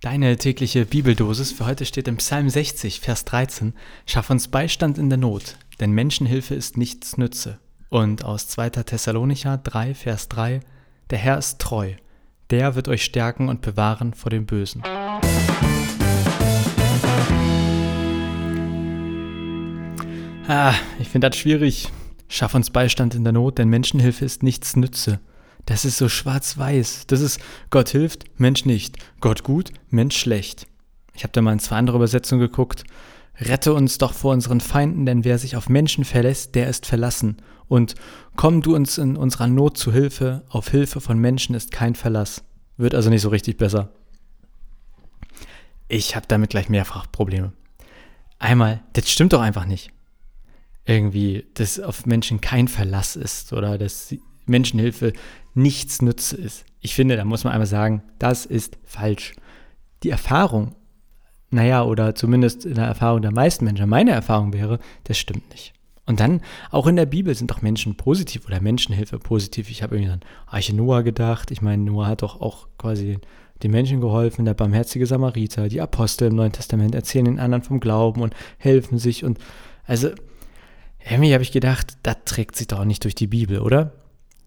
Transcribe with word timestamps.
Deine 0.00 0.38
tägliche 0.38 0.86
Bibeldosis 0.86 1.52
für 1.52 1.66
heute 1.66 1.84
steht 1.84 2.08
im 2.08 2.16
Psalm 2.16 2.48
60, 2.48 3.00
Vers 3.00 3.26
13. 3.26 3.74
Schaff 4.06 4.30
uns 4.30 4.48
Beistand 4.48 4.96
in 4.96 5.10
der 5.10 5.18
Not, 5.18 5.58
denn 5.78 5.90
Menschenhilfe 5.90 6.54
ist 6.54 6.78
nichts 6.78 7.18
Nütze. 7.18 7.58
Und 7.90 8.24
aus 8.24 8.48
2. 8.48 8.70
Thessalonicher 8.70 9.58
3, 9.58 9.92
Vers 9.94 10.28
3. 10.30 10.60
Der 11.10 11.18
Herr 11.18 11.36
ist 11.36 11.58
treu, 11.58 11.92
der 12.48 12.76
wird 12.76 12.88
euch 12.88 13.04
stärken 13.04 13.50
und 13.50 13.60
bewahren 13.60 14.14
vor 14.14 14.30
dem 14.30 14.46
Bösen. 14.46 14.82
Ah, 20.48 20.72
ich 20.98 21.10
finde 21.10 21.28
das 21.28 21.36
schwierig. 21.36 21.90
Schaff 22.26 22.54
uns 22.54 22.70
Beistand 22.70 23.14
in 23.14 23.24
der 23.24 23.34
Not, 23.34 23.58
denn 23.58 23.68
Menschenhilfe 23.68 24.24
ist 24.24 24.42
nichts 24.42 24.76
Nütze. 24.76 25.20
Das 25.66 25.84
ist 25.84 25.98
so 25.98 26.08
schwarz-weiß. 26.08 27.06
Das 27.06 27.20
ist 27.20 27.40
Gott 27.70 27.90
hilft, 27.90 28.24
Mensch 28.38 28.64
nicht. 28.64 28.98
Gott 29.20 29.44
gut, 29.44 29.72
Mensch 29.88 30.16
schlecht. 30.16 30.66
Ich 31.14 31.22
habe 31.22 31.32
da 31.32 31.42
mal 31.42 31.52
in 31.52 31.58
zwei 31.58 31.76
andere 31.76 31.96
Übersetzungen 31.96 32.40
geguckt. 32.40 32.84
Rette 33.38 33.72
uns 33.72 33.98
doch 33.98 34.12
vor 34.12 34.32
unseren 34.32 34.60
Feinden, 34.60 35.06
denn 35.06 35.24
wer 35.24 35.38
sich 35.38 35.56
auf 35.56 35.68
Menschen 35.68 36.04
verlässt, 36.04 36.54
der 36.54 36.68
ist 36.68 36.86
verlassen. 36.86 37.38
Und 37.68 37.94
komm 38.36 38.62
du 38.62 38.74
uns 38.74 38.98
in 38.98 39.16
unserer 39.16 39.46
Not 39.46 39.78
zu 39.78 39.92
Hilfe, 39.92 40.44
auf 40.48 40.68
Hilfe 40.68 41.00
von 41.00 41.18
Menschen 41.18 41.54
ist 41.54 41.72
kein 41.72 41.94
Verlass. 41.94 42.42
Wird 42.76 42.94
also 42.94 43.10
nicht 43.10 43.22
so 43.22 43.28
richtig 43.28 43.56
besser. 43.56 43.90
Ich 45.88 46.16
habe 46.16 46.26
damit 46.28 46.50
gleich 46.50 46.68
mehrfach 46.68 47.10
Probleme. 47.10 47.52
Einmal, 48.38 48.82
das 48.92 49.10
stimmt 49.10 49.32
doch 49.32 49.40
einfach 49.40 49.66
nicht. 49.66 49.90
Irgendwie, 50.84 51.46
dass 51.54 51.78
auf 51.78 52.06
Menschen 52.06 52.40
kein 52.40 52.68
Verlass 52.68 53.16
ist 53.16 53.52
oder 53.52 53.76
dass 53.76 54.14
Menschenhilfe 54.50 55.12
nichts 55.54 56.02
Nütze 56.02 56.36
ist. 56.36 56.64
Ich 56.80 56.94
finde, 56.94 57.16
da 57.16 57.24
muss 57.24 57.44
man 57.44 57.52
einmal 57.52 57.66
sagen, 57.66 58.02
das 58.18 58.46
ist 58.46 58.78
falsch. 58.84 59.34
Die 60.02 60.10
Erfahrung, 60.10 60.74
naja, 61.50 61.84
oder 61.84 62.14
zumindest 62.14 62.64
in 62.64 62.74
der 62.74 62.86
Erfahrung 62.86 63.22
der 63.22 63.32
meisten 63.32 63.64
Menschen, 63.64 63.88
meine 63.88 64.12
Erfahrung 64.12 64.52
wäre, 64.52 64.78
das 65.04 65.18
stimmt 65.18 65.48
nicht. 65.50 65.72
Und 66.06 66.18
dann, 66.18 66.40
auch 66.70 66.86
in 66.86 66.96
der 66.96 67.06
Bibel 67.06 67.34
sind 67.34 67.50
doch 67.50 67.62
Menschen 67.62 67.96
positiv 67.96 68.46
oder 68.46 68.60
Menschenhilfe 68.60 69.18
positiv. 69.18 69.70
Ich 69.70 69.82
habe 69.82 69.96
irgendwie 69.96 70.12
an 70.12 70.20
Arche 70.46 70.74
Noah 70.74 71.02
gedacht. 71.02 71.52
Ich 71.52 71.62
meine, 71.62 71.84
Noah 71.84 72.08
hat 72.08 72.22
doch 72.22 72.40
auch 72.40 72.66
quasi 72.78 73.18
den 73.62 73.70
Menschen 73.70 74.00
geholfen, 74.00 74.44
der 74.44 74.54
barmherzige 74.54 75.06
Samariter. 75.06 75.68
Die 75.68 75.80
Apostel 75.80 76.28
im 76.28 76.34
Neuen 76.34 76.52
Testament 76.52 76.94
erzählen 76.94 77.26
den 77.26 77.38
anderen 77.38 77.62
vom 77.62 77.78
Glauben 77.78 78.22
und 78.22 78.34
helfen 78.58 78.98
sich. 78.98 79.24
Und 79.24 79.38
also, 79.86 80.10
irgendwie 81.08 81.32
habe 81.32 81.42
ich 81.42 81.52
gedacht, 81.52 81.96
das 82.02 82.16
trägt 82.24 82.56
sich 82.56 82.66
doch 82.66 82.84
nicht 82.84 83.04
durch 83.04 83.14
die 83.14 83.26
Bibel, 83.26 83.60
oder? 83.60 83.92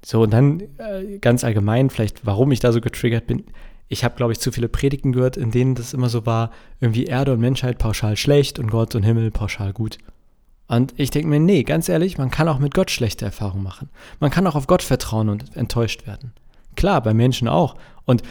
So, 0.06 0.23
und 0.23 0.34
dann 0.34 0.62
äh, 0.78 1.18
ganz 1.20 1.44
allgemein, 1.44 1.90
vielleicht 1.90 2.26
warum 2.26 2.52
ich 2.52 2.59
da 2.59 2.72
so 2.72 2.82
getriggert 2.82 3.28
bin. 3.28 3.46
Ich 3.88 4.04
habe, 4.04 4.16
glaube 4.16 4.34
ich, 4.34 4.40
zu 4.40 4.52
viele 4.52 4.70
Predigten 4.70 5.12
gehört, 5.12 5.38
in 5.38 5.52
denen 5.52 5.76
das 5.76 5.94
immer 5.94 6.09
so 6.09 6.26
war, 6.26 6.52
irgendwie 6.80 7.06
Erde 7.06 7.34
und 7.34 7.40
Menschheit 7.40 7.78
pauschal 7.78 8.18
schlecht 8.18 8.59
und 8.59 8.70
Gott 8.72 8.96
und 8.96 9.04
Himmel 9.04 9.31
pauschal 9.31 9.72
gut. 9.72 9.98
Und 10.68 10.94
ich 10.98 11.12
denke 11.12 11.28
mir, 11.28 11.40
nee, 11.40 11.64
ganz 11.64 11.90
ehrlich, 11.90 12.18
man 12.18 12.31
kann 12.31 12.48
auch 12.48 12.59
mit 12.59 12.74
Gott 12.74 12.90
schlechte 12.90 13.26
Erfahrungen 13.26 13.64
machen. 13.64 13.90
Man 14.20 14.31
kann 14.31 14.48
auch 14.48 14.56
auf 14.56 14.68
Gott 14.68 14.81
vertrauen 14.81 15.30
und 15.30 15.56
enttäuscht 15.56 16.08
werden. 16.08 16.34
Klar, 16.76 17.02
bei 17.02 17.14
Menschen 17.14 17.48
auch. 17.48 17.76
Und 18.06 18.24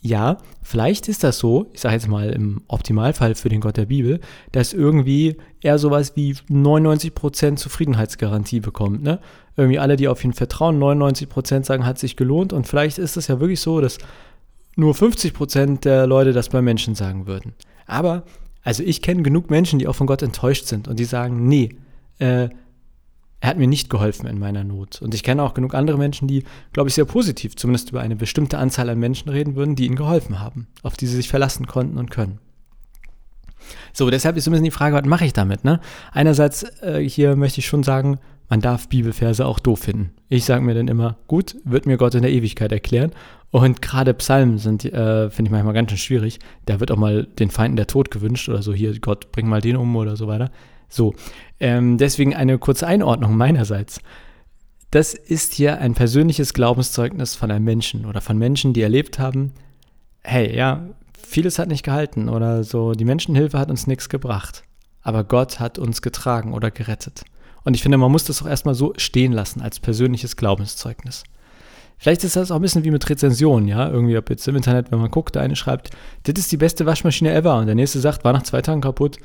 ja, 0.00 0.38
vielleicht 0.62 1.08
ist 1.08 1.24
das 1.24 1.38
so, 1.38 1.66
ich 1.72 1.80
sage 1.80 1.94
jetzt 1.94 2.08
mal 2.08 2.30
im 2.30 2.62
Optimalfall 2.68 3.34
für 3.34 3.48
den 3.48 3.60
Gott 3.60 3.76
der 3.76 3.86
Bibel, 3.86 4.20
dass 4.52 4.72
irgendwie 4.72 5.36
er 5.60 5.78
sowas 5.78 6.14
wie 6.14 6.34
99% 6.48 7.56
Zufriedenheitsgarantie 7.56 8.60
bekommt. 8.60 9.02
Ne? 9.02 9.18
Irgendwie 9.56 9.80
alle, 9.80 9.96
die 9.96 10.06
auf 10.06 10.22
ihn 10.22 10.32
vertrauen, 10.32 10.78
99% 10.78 11.64
sagen, 11.64 11.84
hat 11.84 11.98
sich 11.98 12.16
gelohnt. 12.16 12.52
Und 12.52 12.68
vielleicht 12.68 12.98
ist 12.98 13.16
es 13.16 13.26
ja 13.26 13.40
wirklich 13.40 13.60
so, 13.60 13.80
dass 13.80 13.98
nur 14.76 14.94
50% 14.94 15.80
der 15.80 16.06
Leute 16.06 16.32
das 16.32 16.50
bei 16.50 16.62
Menschen 16.62 16.94
sagen 16.94 17.26
würden. 17.26 17.54
Aber, 17.86 18.22
also 18.62 18.84
ich 18.84 19.02
kenne 19.02 19.22
genug 19.22 19.50
Menschen, 19.50 19.80
die 19.80 19.88
auch 19.88 19.96
von 19.96 20.06
Gott 20.06 20.22
enttäuscht 20.22 20.66
sind 20.66 20.86
und 20.86 21.00
die 21.00 21.04
sagen, 21.04 21.48
nee, 21.48 21.70
äh, 22.20 22.50
er 23.48 23.52
hat 23.52 23.58
mir 23.58 23.66
nicht 23.66 23.88
geholfen 23.88 24.26
in 24.26 24.38
meiner 24.38 24.62
Not. 24.62 25.00
Und 25.00 25.14
ich 25.14 25.22
kenne 25.22 25.42
auch 25.42 25.54
genug 25.54 25.74
andere 25.74 25.96
Menschen, 25.96 26.28
die, 26.28 26.44
glaube 26.74 26.90
ich, 26.90 26.94
sehr 26.94 27.06
positiv 27.06 27.56
zumindest 27.56 27.88
über 27.88 28.02
eine 28.02 28.14
bestimmte 28.14 28.58
Anzahl 28.58 28.90
an 28.90 28.98
Menschen 28.98 29.30
reden 29.30 29.56
würden, 29.56 29.74
die 29.74 29.86
ihnen 29.86 29.96
geholfen 29.96 30.38
haben, 30.38 30.66
auf 30.82 30.98
die 30.98 31.06
sie 31.06 31.16
sich 31.16 31.30
verlassen 31.30 31.66
konnten 31.66 31.96
und 31.96 32.10
können. 32.10 32.40
So, 33.94 34.10
deshalb 34.10 34.36
ist 34.36 34.44
so 34.44 34.50
ein 34.50 34.52
bisschen 34.52 34.64
die 34.64 34.70
Frage, 34.70 34.94
was 34.96 35.06
mache 35.06 35.24
ich 35.24 35.32
damit? 35.32 35.64
Ne? 35.64 35.80
Einerseits, 36.12 36.62
äh, 36.82 37.00
hier 37.00 37.36
möchte 37.36 37.60
ich 37.60 37.66
schon 37.66 37.82
sagen, 37.82 38.18
man 38.50 38.60
darf 38.60 38.86
Bibelverse 38.90 39.46
auch 39.46 39.60
doof 39.60 39.78
finden. 39.80 40.12
Ich 40.28 40.44
sage 40.44 40.62
mir 40.62 40.74
dann 40.74 40.88
immer, 40.88 41.16
gut, 41.26 41.56
wird 41.64 41.86
mir 41.86 41.96
Gott 41.96 42.14
in 42.14 42.22
der 42.22 42.32
Ewigkeit 42.32 42.70
erklären. 42.70 43.12
Und 43.50 43.80
gerade 43.80 44.12
Psalmen 44.12 44.58
sind, 44.58 44.84
äh, 44.84 45.30
finde 45.30 45.48
ich 45.48 45.52
manchmal 45.52 45.72
ganz 45.72 45.90
schön 45.90 45.98
schwierig. 45.98 46.38
Da 46.66 46.80
wird 46.80 46.90
auch 46.90 46.98
mal 46.98 47.24
den 47.24 47.50
Feinden 47.50 47.76
der 47.76 47.86
Tod 47.86 48.10
gewünscht 48.10 48.50
oder 48.50 48.60
so, 48.60 48.74
hier, 48.74 48.98
Gott, 49.00 49.32
bring 49.32 49.48
mal 49.48 49.62
den 49.62 49.76
um 49.76 49.96
oder 49.96 50.16
so 50.16 50.28
weiter. 50.28 50.50
So, 50.88 51.14
ähm, 51.60 51.98
deswegen 51.98 52.34
eine 52.34 52.58
kurze 52.58 52.86
Einordnung 52.86 53.36
meinerseits. 53.36 54.00
Das 54.90 55.12
ist 55.12 55.52
hier 55.52 55.78
ein 55.78 55.94
persönliches 55.94 56.54
Glaubenszeugnis 56.54 57.34
von 57.34 57.50
einem 57.50 57.64
Menschen 57.64 58.06
oder 58.06 58.20
von 58.20 58.38
Menschen, 58.38 58.72
die 58.72 58.80
erlebt 58.80 59.18
haben, 59.18 59.52
hey, 60.22 60.54
ja, 60.56 60.86
vieles 61.22 61.58
hat 61.58 61.68
nicht 61.68 61.84
gehalten 61.84 62.28
oder 62.28 62.64
so, 62.64 62.92
die 62.92 63.04
Menschenhilfe 63.04 63.58
hat 63.58 63.70
uns 63.70 63.86
nichts 63.86 64.08
gebracht, 64.08 64.62
aber 65.02 65.24
Gott 65.24 65.60
hat 65.60 65.78
uns 65.78 66.00
getragen 66.00 66.54
oder 66.54 66.70
gerettet. 66.70 67.24
Und 67.64 67.74
ich 67.74 67.82
finde, 67.82 67.98
man 67.98 68.10
muss 68.10 68.24
das 68.24 68.40
auch 68.40 68.46
erstmal 68.46 68.74
so 68.74 68.94
stehen 68.96 69.32
lassen 69.32 69.60
als 69.60 69.78
persönliches 69.78 70.36
Glaubenszeugnis. 70.36 71.24
Vielleicht 71.98 72.22
ist 72.22 72.36
das 72.36 72.50
auch 72.50 72.56
ein 72.56 72.62
bisschen 72.62 72.84
wie 72.84 72.92
mit 72.92 73.08
Rezensionen, 73.10 73.68
ja. 73.68 73.90
Irgendwie, 73.90 74.16
ob 74.16 74.30
jetzt 74.30 74.46
im 74.46 74.56
Internet, 74.56 74.92
wenn 74.92 75.00
man 75.00 75.10
guckt, 75.10 75.34
der 75.34 75.42
eine 75.42 75.56
schreibt, 75.56 75.90
das 76.22 76.38
ist 76.38 76.52
die 76.52 76.56
beste 76.56 76.86
Waschmaschine 76.86 77.34
ever 77.34 77.58
und 77.58 77.66
der 77.66 77.74
nächste 77.74 77.98
sagt, 77.98 78.24
war 78.24 78.32
nach 78.32 78.44
zwei 78.44 78.62
Tagen 78.62 78.80
kaputt. 78.80 79.18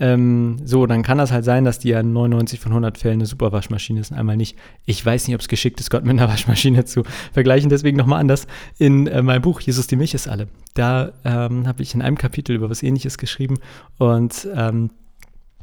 Ähm, 0.00 0.58
so, 0.64 0.86
dann 0.86 1.02
kann 1.02 1.18
das 1.18 1.32
halt 1.32 1.44
sein, 1.44 1.64
dass 1.64 1.78
die 1.78 1.90
ja 1.90 2.02
99 2.02 2.58
von 2.60 2.72
100 2.72 2.98
Fällen 2.98 3.14
eine 3.14 3.26
super 3.26 3.52
Waschmaschine 3.52 4.00
ist 4.00 4.10
und 4.10 4.18
einmal 4.18 4.36
nicht. 4.36 4.56
Ich 4.84 5.04
weiß 5.04 5.26
nicht, 5.26 5.34
ob 5.34 5.40
es 5.40 5.48
geschickt 5.48 5.80
ist, 5.80 5.90
Gott 5.90 6.04
mit 6.04 6.18
einer 6.18 6.28
Waschmaschine 6.32 6.84
zu 6.84 7.04
vergleichen. 7.32 7.70
Deswegen 7.70 7.96
nochmal 7.96 8.20
anders. 8.20 8.46
In 8.78 9.06
äh, 9.06 9.22
meinem 9.22 9.42
Buch 9.42 9.60
Jesus, 9.60 9.86
die 9.86 9.96
Milch 9.96 10.14
ist 10.14 10.28
alle. 10.28 10.48
Da 10.74 11.12
ähm, 11.24 11.66
habe 11.66 11.82
ich 11.82 11.94
in 11.94 12.02
einem 12.02 12.16
Kapitel 12.16 12.56
über 12.56 12.70
was 12.70 12.82
ähnliches 12.82 13.18
geschrieben 13.18 13.58
und 13.98 14.48
ähm, 14.54 14.90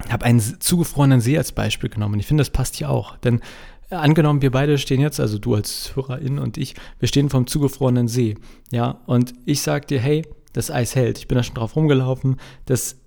habe 0.09 0.25
einen 0.25 0.39
zugefrorenen 0.39 1.21
See 1.21 1.37
als 1.37 1.51
Beispiel 1.51 1.89
genommen. 1.89 2.13
Und 2.15 2.19
ich 2.19 2.27
finde, 2.27 2.41
das 2.41 2.51
passt 2.51 2.75
hier 2.75 2.89
auch. 2.89 3.17
Denn 3.17 3.41
äh, 3.89 3.95
angenommen, 3.95 4.41
wir 4.41 4.51
beide 4.51 4.77
stehen 4.77 5.01
jetzt, 5.01 5.19
also 5.19 5.37
du 5.37 5.55
als 5.55 5.95
Hörerin 5.95 6.39
und 6.39 6.57
ich, 6.57 6.75
wir 6.99 7.07
stehen 7.07 7.29
vom 7.29 7.47
zugefrorenen 7.47 8.07
See. 8.07 8.35
Ja, 8.71 9.01
und 9.05 9.33
ich 9.45 9.61
sage 9.61 9.87
dir, 9.87 9.99
hey, 9.99 10.23
das 10.53 10.71
Eis 10.71 10.95
hält. 10.95 11.17
Ich 11.19 11.27
bin 11.27 11.35
da 11.35 11.43
schon 11.43 11.55
drauf 11.55 11.75
rumgelaufen. 11.75 12.37
Das 12.65 12.98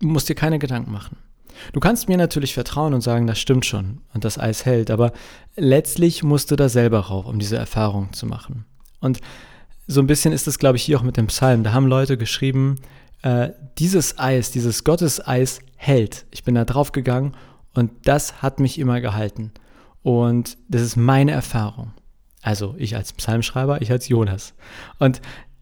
musst 0.00 0.28
dir 0.28 0.34
keine 0.34 0.58
Gedanken 0.58 0.92
machen. 0.92 1.16
Du 1.72 1.80
kannst 1.80 2.08
mir 2.08 2.16
natürlich 2.16 2.54
vertrauen 2.54 2.94
und 2.94 3.00
sagen, 3.00 3.26
das 3.26 3.38
stimmt 3.38 3.66
schon 3.66 4.00
und 4.14 4.24
das 4.24 4.38
Eis 4.38 4.64
hält, 4.64 4.90
aber 4.90 5.12
letztlich 5.56 6.22
musst 6.22 6.50
du 6.50 6.56
da 6.56 6.68
selber 6.68 7.00
rauf, 7.00 7.26
um 7.26 7.38
diese 7.38 7.56
Erfahrung 7.56 8.12
zu 8.12 8.26
machen. 8.26 8.64
Und 9.00 9.20
so 9.86 10.00
ein 10.00 10.06
bisschen 10.06 10.32
ist 10.32 10.46
es, 10.46 10.58
glaube 10.58 10.76
ich, 10.76 10.82
hier 10.82 10.98
auch 10.98 11.02
mit 11.02 11.16
dem 11.16 11.28
Psalm. 11.28 11.64
Da 11.64 11.72
haben 11.72 11.86
Leute 11.86 12.16
geschrieben, 12.16 12.76
äh, 13.22 13.50
dieses 13.78 14.18
Eis, 14.18 14.50
dieses 14.50 14.84
Gotteseis 14.84 15.60
hält. 15.76 16.26
Ich 16.30 16.44
bin 16.44 16.54
da 16.54 16.64
drauf 16.64 16.92
gegangen 16.92 17.34
und 17.74 17.90
das 18.04 18.42
hat 18.42 18.60
mich 18.60 18.78
immer 18.78 19.00
gehalten. 19.00 19.52
Und 20.02 20.58
das 20.68 20.82
ist 20.82 20.96
meine 20.96 21.32
Erfahrung. 21.32 21.92
Also 22.42 22.74
ich 22.78 22.96
als 22.96 23.12
Psalmschreiber, 23.12 23.82
ich 23.82 23.90
als 23.90 24.08
Jonas. 24.08 24.54
Und 24.98 25.20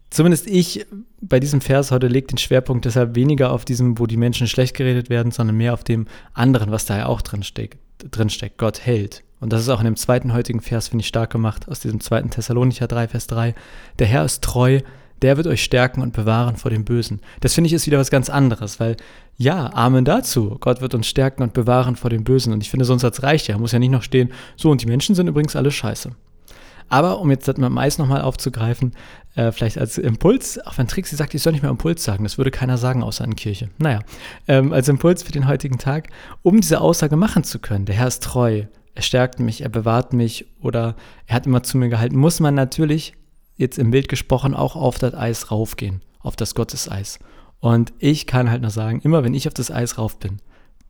zumindest 0.09 0.47
ich 0.47 0.85
bei 1.21 1.39
diesem 1.39 1.61
Vers 1.61 1.91
heute 1.91 2.07
legt 2.07 2.31
den 2.31 2.37
Schwerpunkt 2.37 2.85
deshalb 2.85 3.15
weniger 3.15 3.51
auf 3.51 3.65
diesem, 3.65 3.99
wo 3.99 4.05
die 4.05 4.17
Menschen 4.17 4.47
schlecht 4.47 4.75
geredet 4.75 5.09
werden, 5.09 5.31
sondern 5.31 5.57
mehr 5.57 5.73
auf 5.73 5.83
dem 5.83 6.07
anderen, 6.33 6.71
was 6.71 6.85
da 6.85 6.97
ja 6.97 7.05
auch 7.07 7.21
drin 7.21 7.43
steckt. 7.43 7.77
Gott 8.57 8.85
hält. 8.85 9.23
Und 9.39 9.53
das 9.53 9.61
ist 9.61 9.69
auch 9.69 9.79
in 9.79 9.85
dem 9.85 9.95
zweiten 9.95 10.33
heutigen 10.33 10.61
Vers, 10.61 10.87
finde 10.87 11.01
ich, 11.01 11.07
stark 11.07 11.31
gemacht, 11.31 11.67
aus 11.67 11.79
diesem 11.79 11.99
zweiten 11.99 12.29
Thessalonicher 12.29 12.87
3, 12.87 13.07
Vers 13.07 13.27
3. 13.27 13.53
Der 13.99 14.07
Herr 14.07 14.25
ist 14.25 14.43
treu, 14.43 14.81
der 15.21 15.37
wird 15.37 15.47
euch 15.47 15.63
stärken 15.63 16.01
und 16.01 16.13
bewahren 16.13 16.57
vor 16.57 16.71
dem 16.71 16.85
Bösen. 16.85 17.21
Das 17.39 17.53
finde 17.53 17.67
ich 17.67 17.73
ist 17.73 17.87
wieder 17.87 17.99
was 17.99 18.11
ganz 18.11 18.29
anderes, 18.29 18.79
weil 18.79 18.97
ja, 19.37 19.71
Amen 19.73 20.05
dazu. 20.05 20.57
Gott 20.59 20.81
wird 20.81 20.95
uns 20.95 21.07
stärken 21.07 21.43
und 21.43 21.53
bewahren 21.53 21.95
vor 21.95 22.09
dem 22.09 22.23
Bösen. 22.23 22.53
Und 22.53 22.63
ich 22.63 22.69
finde, 22.69 22.85
so 22.85 22.93
ein 22.93 22.99
Satz 22.99 23.21
reicht 23.23 23.47
ja. 23.47 23.57
Muss 23.57 23.71
ja 23.71 23.79
nicht 23.79 23.91
noch 23.91 24.03
stehen, 24.03 24.31
so 24.55 24.71
und 24.71 24.81
die 24.81 24.87
Menschen 24.87 25.15
sind 25.15 25.27
übrigens 25.27 25.55
alle 25.55 25.71
scheiße. 25.71 26.11
Aber 26.89 27.19
um 27.19 27.29
jetzt 27.31 27.47
das 27.47 27.57
mit 27.57 27.65
dem 27.65 27.77
Eis 27.77 27.97
nochmal 27.97 28.21
aufzugreifen, 28.21 28.93
äh, 29.35 29.51
vielleicht 29.51 29.77
als 29.77 29.97
Impuls, 29.97 30.59
auch 30.65 30.77
wenn 30.77 30.87
Trixie 30.87 31.15
sagt, 31.15 31.33
ich 31.33 31.41
soll 31.41 31.53
nicht 31.53 31.61
mehr 31.61 31.71
Impuls 31.71 32.03
sagen, 32.03 32.23
das 32.23 32.37
würde 32.37 32.51
keiner 32.51 32.77
sagen 32.77 33.03
außer 33.03 33.23
in 33.23 33.35
Kirche. 33.35 33.69
Naja, 33.77 33.99
ähm, 34.47 34.73
als 34.73 34.87
Impuls 34.87 35.23
für 35.23 35.31
den 35.31 35.47
heutigen 35.47 35.77
Tag, 35.77 36.09
um 36.41 36.59
diese 36.59 36.81
Aussage 36.81 37.15
machen 37.15 37.43
zu 37.43 37.59
können, 37.59 37.85
der 37.85 37.95
Herr 37.95 38.07
ist 38.07 38.23
treu, 38.23 38.63
er 38.95 39.01
stärkt 39.03 39.39
mich, 39.39 39.61
er 39.61 39.69
bewahrt 39.69 40.13
mich 40.13 40.47
oder 40.61 40.95
er 41.27 41.35
hat 41.35 41.45
immer 41.45 41.61
zu 41.61 41.77
mir 41.77 41.89
gehalten, 41.89 42.17
muss 42.17 42.39
man 42.39 42.55
natürlich, 42.55 43.13
jetzt 43.55 43.77
im 43.77 43.91
Bild 43.91 44.07
gesprochen, 44.07 44.53
auch 44.53 44.75
auf 44.75 44.97
das 44.97 45.13
Eis 45.13 45.51
raufgehen, 45.51 46.01
auf 46.19 46.35
das 46.35 46.55
Gotteseis. 46.55 47.19
Und 47.59 47.93
ich 47.99 48.27
kann 48.27 48.49
halt 48.49 48.61
nur 48.61 48.71
sagen, 48.71 49.01
immer 49.01 49.23
wenn 49.23 49.33
ich 49.33 49.47
auf 49.47 49.53
das 49.53 49.71
Eis 49.71 49.97
rauf 49.97 50.19
bin, 50.19 50.37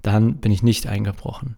dann 0.02 0.38
bin 0.38 0.52
ich 0.52 0.64
nicht 0.64 0.88
eingebrochen. 0.88 1.58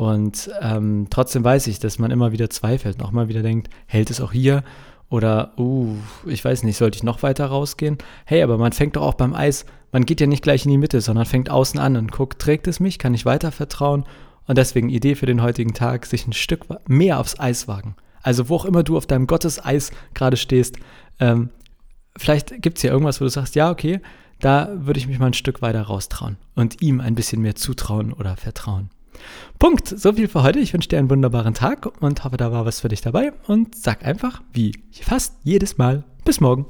Und 0.00 0.50
ähm, 0.62 1.08
trotzdem 1.10 1.44
weiß 1.44 1.66
ich, 1.66 1.78
dass 1.78 1.98
man 1.98 2.10
immer 2.10 2.32
wieder 2.32 2.48
zweifelt 2.48 2.96
und 2.96 3.04
auch 3.04 3.10
mal 3.10 3.28
wieder 3.28 3.42
denkt, 3.42 3.68
hält 3.84 4.08
es 4.08 4.22
auch 4.22 4.32
hier? 4.32 4.64
Oder, 5.10 5.52
uh, 5.58 5.94
ich 6.24 6.42
weiß 6.42 6.62
nicht, 6.62 6.78
sollte 6.78 6.96
ich 6.96 7.02
noch 7.02 7.22
weiter 7.22 7.44
rausgehen? 7.44 7.98
Hey, 8.24 8.42
aber 8.42 8.56
man 8.56 8.72
fängt 8.72 8.96
doch 8.96 9.02
auch 9.02 9.12
beim 9.12 9.34
Eis, 9.34 9.66
man 9.92 10.06
geht 10.06 10.22
ja 10.22 10.26
nicht 10.26 10.42
gleich 10.42 10.64
in 10.64 10.70
die 10.70 10.78
Mitte, 10.78 11.02
sondern 11.02 11.26
fängt 11.26 11.50
außen 11.50 11.78
an 11.78 11.98
und 11.98 12.12
guckt, 12.12 12.40
trägt 12.40 12.66
es 12.66 12.80
mich, 12.80 12.98
kann 12.98 13.12
ich 13.12 13.26
weiter 13.26 13.52
vertrauen? 13.52 14.06
Und 14.46 14.56
deswegen 14.56 14.88
Idee 14.88 15.16
für 15.16 15.26
den 15.26 15.42
heutigen 15.42 15.74
Tag, 15.74 16.06
sich 16.06 16.26
ein 16.26 16.32
Stück 16.32 16.64
mehr 16.88 17.20
aufs 17.20 17.38
Eis 17.38 17.68
wagen. 17.68 17.94
Also 18.22 18.48
wo 18.48 18.56
auch 18.56 18.64
immer 18.64 18.82
du 18.82 18.96
auf 18.96 19.06
deinem 19.06 19.26
Gotteseis 19.26 19.90
gerade 20.14 20.38
stehst, 20.38 20.78
ähm, 21.18 21.50
vielleicht 22.16 22.62
gibt 22.62 22.78
es 22.78 22.84
ja 22.84 22.90
irgendwas, 22.90 23.20
wo 23.20 23.26
du 23.26 23.30
sagst, 23.30 23.54
ja, 23.54 23.70
okay, 23.70 24.00
da 24.38 24.70
würde 24.72 24.98
ich 24.98 25.08
mich 25.08 25.18
mal 25.18 25.26
ein 25.26 25.34
Stück 25.34 25.60
weiter 25.60 25.82
raustrauen 25.82 26.38
und 26.54 26.80
ihm 26.80 27.02
ein 27.02 27.14
bisschen 27.14 27.42
mehr 27.42 27.54
zutrauen 27.54 28.14
oder 28.14 28.38
vertrauen. 28.38 28.88
Punkt. 29.58 29.88
So 29.88 30.12
viel 30.12 30.28
für 30.28 30.42
heute. 30.42 30.58
Ich 30.58 30.72
wünsche 30.72 30.88
dir 30.88 30.98
einen 30.98 31.10
wunderbaren 31.10 31.54
Tag 31.54 31.86
und 32.00 32.24
hoffe, 32.24 32.36
da 32.36 32.52
war 32.52 32.66
was 32.66 32.80
für 32.80 32.88
dich 32.88 33.00
dabei. 33.00 33.32
Und 33.46 33.74
sag 33.74 34.04
einfach, 34.04 34.42
wie 34.52 34.72
fast 35.02 35.36
jedes 35.42 35.78
Mal, 35.78 36.04
bis 36.24 36.40
morgen. 36.40 36.66